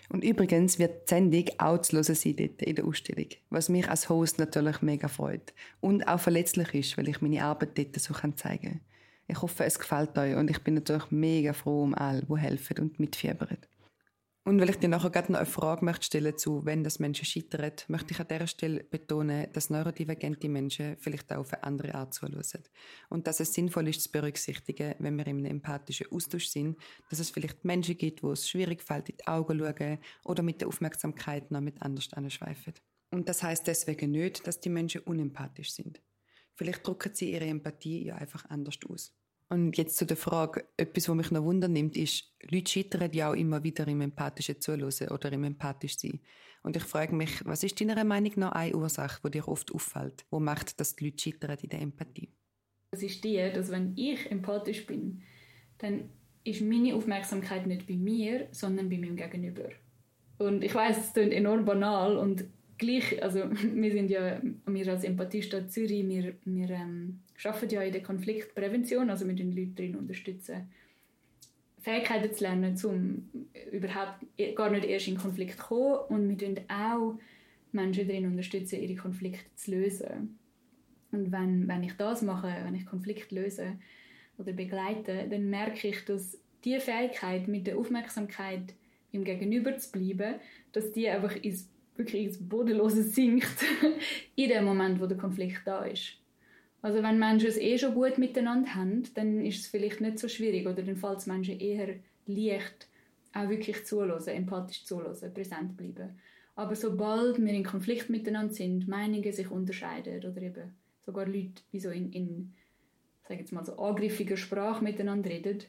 [0.09, 3.89] Und übrigens wird die Sendung auch zu hören sein dort in der Ausstellung, was mich
[3.89, 5.55] als Host natürlich mega freut.
[5.81, 8.81] Und auch verletzlich ist, weil ich meine Arbeit dort so zeigen kann.
[9.29, 12.79] Ich hoffe, es gefällt euch und ich bin natürlich mega froh um alle, die helfen
[12.79, 13.59] und mitfiebern.
[14.47, 17.25] Und weil ich dir nachher gerade noch eine Frage möchte stellen zu, wenn das Menschen
[17.25, 21.97] scheitern, möchte ich an dieser Stelle betonen, dass neurodivergente Menschen vielleicht auch auf eine andere
[21.97, 22.63] Art zuhören.
[23.09, 26.79] Und dass es sinnvoll ist zu berücksichtigen, wenn wir in einem empathischen Austausch sind,
[27.11, 30.61] dass es vielleicht Menschen gibt, wo es schwierig fällt, in die Augen schauen oder mit
[30.61, 32.75] der Aufmerksamkeit noch mit anders anschweifen.
[33.11, 36.01] Und das heißt deswegen nicht, dass die Menschen unempathisch sind.
[36.55, 39.13] Vielleicht drücken sie ihre Empathie ja einfach anders aus.
[39.49, 43.31] Und jetzt zu der Frage, etwas, was mich noch wundern nimmt, ist, Leute scheitern ja
[43.31, 46.21] auch immer wieder im empathischen Zuhören oder im empathisch sein.
[46.63, 50.27] Und ich frage mich, was ist deiner Meinung nach eine Ursache, die dir oft auffällt,
[50.31, 52.33] wo macht, dass die Leute scheitern in der Empathie?
[52.91, 55.23] Das ist die, dass wenn ich empathisch bin,
[55.79, 56.11] dann
[56.43, 59.69] ist meine Aufmerksamkeit nicht bei mir, sondern bei meinem Gegenüber.
[60.39, 62.45] Und ich weiß, es klingt enorm banal und
[62.79, 67.93] gleich, also wir sind ja, wir als Empathiestadt Zürich, wir, wir ähm, arbeiten ja in
[67.93, 70.69] der Konfliktprävention, also wir den Leute darin unterstützen,
[71.81, 73.29] Fähigkeiten zu lernen, um
[73.71, 77.19] überhaupt e, gar nicht erst in Konflikt zu kommen und wir unterstützen auch
[77.73, 80.39] Menschen darin unterstützen, ihre Konflikte zu lösen.
[81.13, 83.79] Und wenn, wenn ich das mache, wenn ich Konflikte löse
[84.39, 88.75] oder begleite, dann merke ich, dass die Fähigkeit, mit der Aufmerksamkeit
[89.13, 90.35] im Gegenüber zu bleiben,
[90.73, 93.65] dass die einfach ins wirklich ins Bodenlose sinkt
[94.37, 96.19] in dem Moment, wo der Konflikt da ist.
[96.87, 100.29] Also wenn Menschen es eh schon gut miteinander haben, dann ist es vielleicht nicht so
[100.29, 101.97] schwierig oder dann fällt es Menschen eher
[102.27, 102.87] leicht,
[103.35, 106.17] auch wirklich zuhören, empathisch zuhören, präsent bleiben.
[106.55, 111.81] Aber sobald wir in Konflikt miteinander sind, Meinungen sich unterscheiden oder eben sogar Leute wie
[111.81, 112.55] so in, in
[113.29, 115.65] sag jetzt mal so angriffiger Sprache miteinander reden,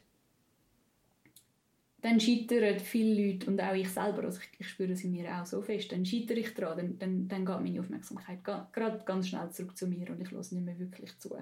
[2.00, 5.30] dann scheitern viele Leute und auch ich selber, also ich, ich spüre es in mir
[5.34, 9.28] auch so fest, dann scheitere ich daran, dann, dann, dann geht meine Aufmerksamkeit gerade ganz
[9.28, 11.36] schnell zurück zu mir und ich höre nicht mehr wirklich zu.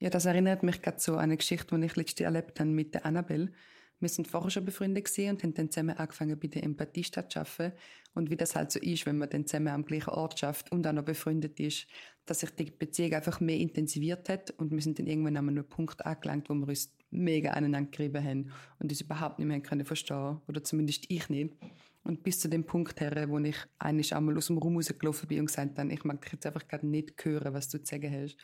[0.00, 2.94] Ja, das erinnert mich gerade so an eine Geschichte, die ich letztes erlebt habe mit
[2.94, 3.52] der Annabelle.
[4.00, 7.72] Wir sind vorher schon befreundet und haben dann zusammen angefangen bei der Empathiestadt zu arbeiten.
[8.14, 10.86] Und wie das halt so ist, wenn man dann zusammen am gleichen Ort schafft und
[10.86, 11.86] auch noch befreundet ist,
[12.26, 15.68] dass sich die Beziehung einfach mehr intensiviert hat und wir sind dann irgendwann an einem
[15.68, 19.84] Punkt angelangt, wo wir uns mega aneinander gerieben haben und uns überhaupt nicht mehr können
[19.84, 21.54] verstehen oder zumindest ich nicht.
[22.02, 25.40] Und bis zu dem Punkt her, wo ich eigentlich einmal aus dem Raum rausgelaufen bin
[25.40, 28.12] und gesagt habe, ich mag dich jetzt einfach gerade nicht hören, was du zu sagen
[28.12, 28.36] hast.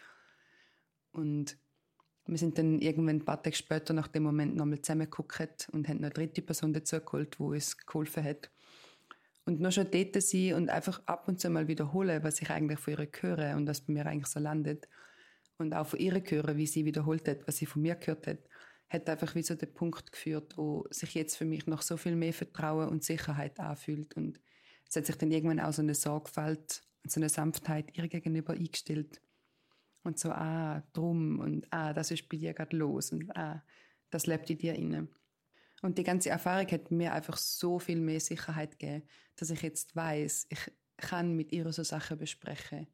[1.12, 1.58] Und
[2.30, 5.98] wir sind dann irgendwann ein paar Tage später nach dem Moment nochmal zusammengeguckt und haben
[5.98, 8.50] eine dritte Person dazu geholt, die uns geholfen hat.
[9.44, 12.78] Und noch schon dort sein und einfach ab und zu mal wiederholen, was ich eigentlich
[12.78, 14.88] von ihr höre und was bei mir eigentlich so landet.
[15.58, 18.38] Und auch von ihr hören, wie sie wiederholt hat, was sie von mir gehört hat,
[18.88, 22.14] hat einfach wie so den Punkt geführt, wo sich jetzt für mich noch so viel
[22.14, 24.16] mehr Vertrauen und Sicherheit anfühlt.
[24.16, 24.40] Und
[24.88, 28.52] es hat sich dann irgendwann auch so eine Sorgfalt und so eine Sanftheit ihr gegenüber
[28.52, 29.20] eingestellt.
[30.02, 33.62] Und so, ah, drum und ah, das ist bei dir gerade los und ah,
[34.10, 35.08] das lebt in dir inne.
[35.82, 39.96] Und die ganze Erfahrung hat mir einfach so viel mehr Sicherheit gegeben, dass ich jetzt
[39.96, 42.86] weiß, ich kann mit ihr so Sachen besprechen.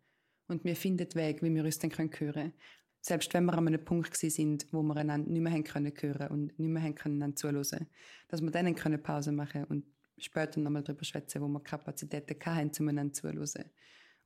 [0.49, 2.53] Und wir finden Weg, wie wir uns dann hören können.
[3.01, 6.29] Selbst wenn wir an einem Punkt sind, wo wir einander nicht mehr haben können hören
[6.29, 7.87] und nicht mehr haben können zuhören,
[8.29, 9.85] dass wir dann können Pause machen und
[10.19, 13.71] später nochmal darüber schwätzen, wo wir Kapazitäten hatten, um einander zuhören.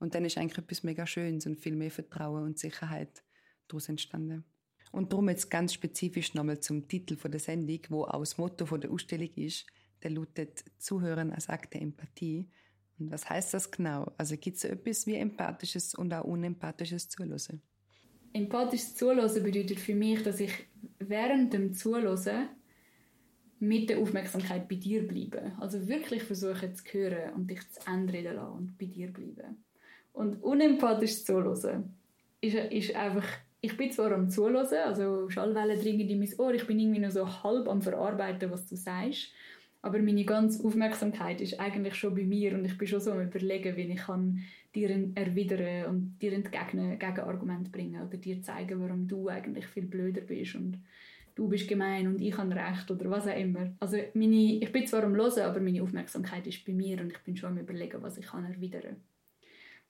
[0.00, 3.22] Und dann ist eigentlich etwas mega Schönes und viel mehr Vertrauen und Sicherheit
[3.68, 4.44] daraus entstanden.
[4.92, 8.90] Und darum jetzt ganz spezifisch nochmal zum Titel der Sendung, wo auch das Motto der
[8.90, 9.66] Ausstellung ist,
[10.02, 12.48] der lautet Zuhören als Akt der Empathie.
[12.98, 14.10] Und was heißt das genau?
[14.16, 17.62] Also gibt es etwas wie empathisches und auch unempathisches Zuhören?
[18.32, 20.52] Empathisches Zuhören bedeutet für mich, dass ich
[20.98, 22.48] während dem Zuhören
[23.58, 25.52] mit der Aufmerksamkeit bei dir bleibe.
[25.60, 29.62] Also wirklich versuche zu hören und dich zu Ende lassen und bei dir bleiben.
[30.12, 31.94] Und unempathisch zuhören
[32.40, 33.27] ist, ist einfach,
[33.61, 37.11] ich bin zwar am Zuhören, also Schallwellen dringen in mein Ohr, ich bin irgendwie nur
[37.11, 39.33] so halb am Verarbeiten, was du sagst,
[39.83, 43.23] aber meine ganze Aufmerksamkeit ist eigentlich schon bei mir und ich bin schon so am
[43.23, 44.40] überlegen, wie ich kann
[44.75, 50.20] dir erwidern und dir entgegnen, Gegenargument bringen oder dir zeigen, warum du eigentlich viel blöder
[50.20, 50.79] bist und
[51.35, 53.73] du bist gemein und ich habe recht oder was auch immer.
[53.81, 57.18] Also meine, ich bin zwar am Hören, aber meine Aufmerksamkeit ist bei mir und ich
[57.20, 58.96] bin schon am überlegen, was ich kann erwidern kann.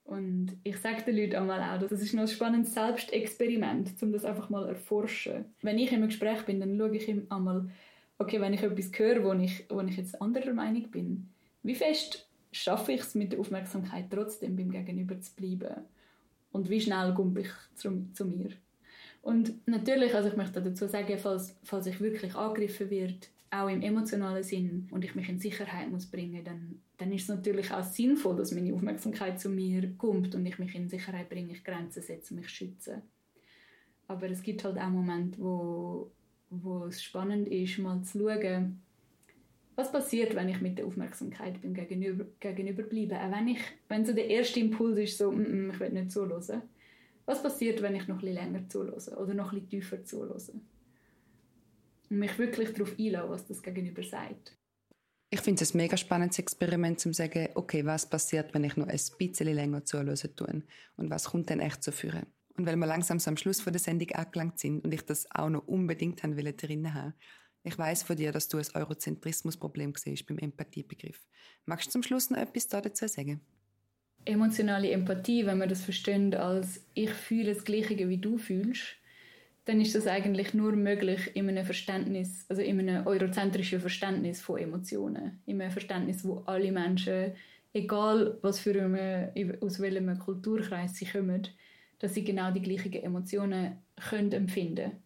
[0.03, 4.49] Und ich sage den Leuten einmal auch, das ist ein spannendes Selbstexperiment, um das einfach
[4.49, 5.45] mal zu erforschen.
[5.61, 7.69] Wenn ich im Gespräch bin, dann schaue ich ihm einmal,
[8.17, 11.29] okay, wenn ich etwas höre, wo ich, wo ich jetzt anderer Meinung bin,
[11.63, 15.75] wie fest schaffe ich es mit der Aufmerksamkeit trotzdem beim Gegenüber zu bleiben?
[16.51, 18.49] Und wie schnell komme ich zu, zu mir?
[19.21, 23.81] Und natürlich, also ich möchte dazu sagen, falls, falls ich wirklich angegriffen wird, auch im
[23.81, 27.83] emotionalen Sinn und ich mich in Sicherheit muss bringen, dann, dann ist es natürlich auch
[27.83, 32.01] sinnvoll, dass meine Aufmerksamkeit zu mir kommt und ich mich in Sicherheit bringe, ich Grenzen
[32.01, 33.01] setze, mich schütze.
[34.07, 36.11] Aber es gibt halt auch Momente, wo,
[36.49, 38.81] wo es spannend ist, mal zu schauen,
[39.75, 43.19] was passiert, wenn ich mit der Aufmerksamkeit beim Gegenüber, Gegenüber bleibe.
[43.19, 46.11] Auch wenn, ich, wenn so der erste Impuls ist, so, mm -mm, ich will nicht
[46.11, 46.61] zuhören.
[47.25, 50.37] Was passiert, wenn ich noch ein bisschen länger zuhöre oder noch ein bisschen tiefer zuhöre?
[52.11, 54.57] Und mich wirklich darauf einlassen, was das Gegenüber sagt.
[55.29, 58.75] Ich finde es ein mega spannendes Experiment, um zu sagen, okay, was passiert, wenn ich
[58.75, 60.63] noch ein bisschen länger zuhören tue
[60.97, 62.25] und was kommt dann echt zu führen.
[62.57, 65.49] Und weil wir langsam am Schluss von der Sendung angelangt sind und ich das auch
[65.49, 67.13] noch unbedingt haben will, drin haben,
[67.63, 71.27] ich weiß von dir, dass du ein Eurozentrismusproblem siehst beim Empathiebegriff.
[71.65, 73.39] Magst du zum Schluss noch etwas dazu sagen?
[74.25, 78.97] Emotionale Empathie, wenn man das versteht als ich fühle das Gleiche wie du fühlst,
[79.71, 84.59] dann ist das eigentlich nur möglich in einem Verständnis, also in einem eurozentrischen Verständnis von
[84.59, 85.41] Emotionen.
[85.45, 87.31] In einem Verständnis, wo alle Menschen,
[87.71, 89.31] egal was für eine,
[89.61, 91.47] aus welchem Kulturkreis sie kommen,
[91.99, 93.77] dass sie genau die gleichen Emotionen
[94.09, 95.03] können empfinden können.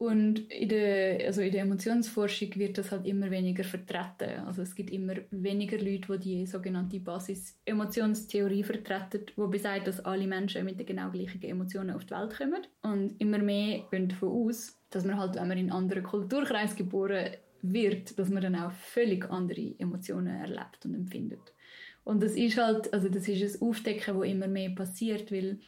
[0.00, 4.46] Und in der, also in der Emotionsforschung wird das halt immer weniger vertreten.
[4.46, 10.26] Also es gibt immer weniger Leute, die die sogenannte Basis-Emotionstheorie vertreten, die besagt, dass alle
[10.26, 12.62] Menschen mit den genau gleichen Emotionen auf die Welt kommen.
[12.80, 17.32] Und immer mehr gehen davon aus, dass man halt, wenn man in anderen Kulturkreisen geboren
[17.60, 21.52] wird, dass man dann auch völlig andere Emotionen erlebt und empfindet.
[22.04, 25.58] Und das ist halt, also das ist ein Aufdecken, wo immer mehr passiert, weil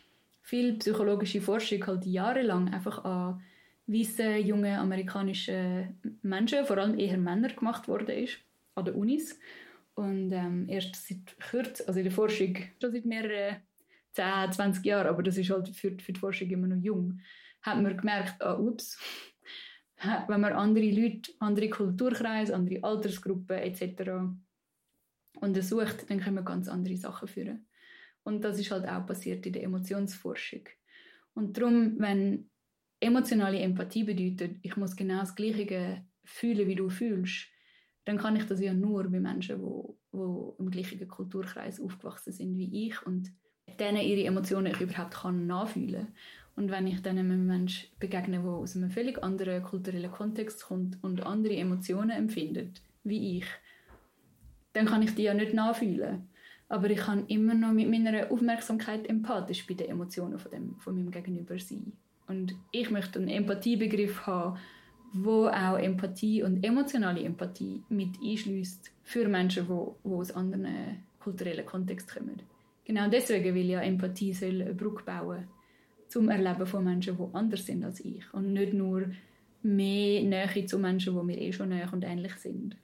[0.40, 3.42] viel psychologische Forschung halt jahrelang einfach an
[3.87, 8.38] weiße, junge amerikanische Menschen, vor allem eher Männer, gemacht worden ist,
[8.75, 9.38] an den Unis.
[9.95, 13.57] Und ähm, erst seit kurzem, also in der Forschung, schon seit mehreren
[14.12, 17.21] 10, 20 Jahren, aber das ist halt für, für die Forschung immer noch jung,
[17.62, 18.99] hat man gemerkt, ah, ups,
[20.29, 24.12] wenn man andere Leute, andere Kulturkreise, andere Altersgruppen etc.
[25.40, 27.66] untersucht, dann können wir ganz andere Sachen führen.
[28.25, 30.62] Und das ist halt auch passiert in der Emotionsforschung.
[31.35, 32.51] Und darum, wenn
[33.03, 37.49] emotionale Empathie bedeutet, ich muss genau das Gleiche fühlen, wie du fühlst,
[38.05, 42.57] dann kann ich das ja nur bei Menschen, die, die im gleichen Kulturkreis aufgewachsen sind
[42.57, 43.33] wie ich und
[43.79, 46.09] denen ihre Emotionen ich überhaupt kann nachfühlen
[46.55, 51.03] und wenn ich dann einem Menschen begegne, der aus einem völlig anderen kulturellen Kontext kommt
[51.03, 53.47] und andere Emotionen empfindet, wie ich,
[54.75, 56.29] dann kann ich die ja nicht nachfühlen.
[56.69, 60.95] Aber ich kann immer noch mit meiner Aufmerksamkeit empathisch bei den Emotionen von, dem, von
[60.95, 61.93] meinem Gegenüber sein.
[62.33, 64.59] Und ich möchte einen Empathiebegriff haben,
[65.12, 71.66] wo auch Empathie und emotionale Empathie mit einschließt für Menschen, die, die aus anderen kulturellen
[71.66, 72.43] Kontexten kommen.
[72.87, 75.47] Genau deswegen will ja Empathie soll eine Brücke bauen
[76.09, 79.11] zum Erleben von Menschen, die anders sind als ich und nicht nur
[79.62, 82.78] mehr Nähe zu Menschen, die mir eh schon näher und ähnlich sind.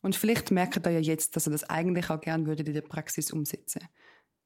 [0.00, 2.80] Und vielleicht merkt ihr ja jetzt, dass ihr das eigentlich auch gerne würdet in der
[2.80, 3.82] Praxis umsetzen.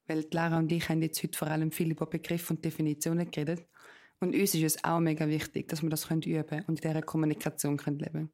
[0.09, 3.65] Weil Lara und ich haben jetzt heute vor allem viel über Begriffe und Definitionen geredet
[4.21, 7.03] Und uns ist es auch mega wichtig, dass wir das üben können und in dieser
[7.03, 8.31] Kommunikation leben können.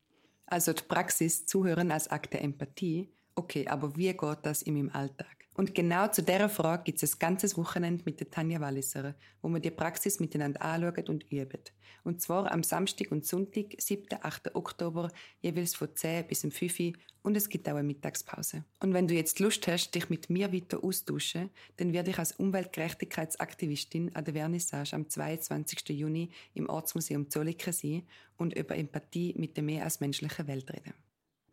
[0.47, 3.13] Also die Praxis Zuhören als Akt der Empathie.
[3.35, 5.46] Okay, aber wie geht das in meinem Alltag?
[5.57, 9.49] Und genau zu dieser Frage gibt es ein ganzes Wochenende mit der Tanja Walliser, wo
[9.49, 11.61] wir die Praxis miteinander anschauen und üben.
[12.05, 14.07] Und zwar am Samstag und Sonntag, 7.
[14.21, 14.55] 8.
[14.55, 16.93] Oktober, jeweils von 10 bis 5 Uhr
[17.23, 18.65] und es gibt auch eine Mittagspause.
[18.81, 22.33] Und wenn du jetzt Lust hast, dich mit mir weiter austauschen, dann werde ich als
[22.33, 25.89] Umweltgerechtigkeitsaktivistin an der Vernissage am 22.
[25.89, 30.93] Juni im Ortsmuseum Zolliken sein und über Empathie mit der mehr als menschlichen Welt reden.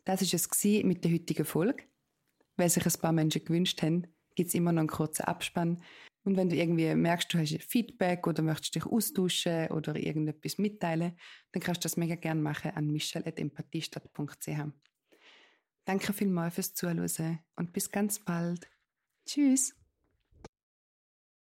[0.04, 1.84] Das war es mit der heutigen Folge.
[2.56, 5.82] Weil sich ein paar Menschen gewünscht haben, gibt es immer noch einen kurzen Abspann.
[6.24, 11.18] Und wenn du irgendwie merkst, du hast Feedback oder möchtest dich austauschen oder irgendetwas mitteilen,
[11.52, 14.48] dann kannst du das mega gerne machen an michelle.empathiestadt.ch.
[15.86, 18.70] Danke vielmals fürs Zuhören und bis ganz bald.
[19.26, 19.83] Tschüss!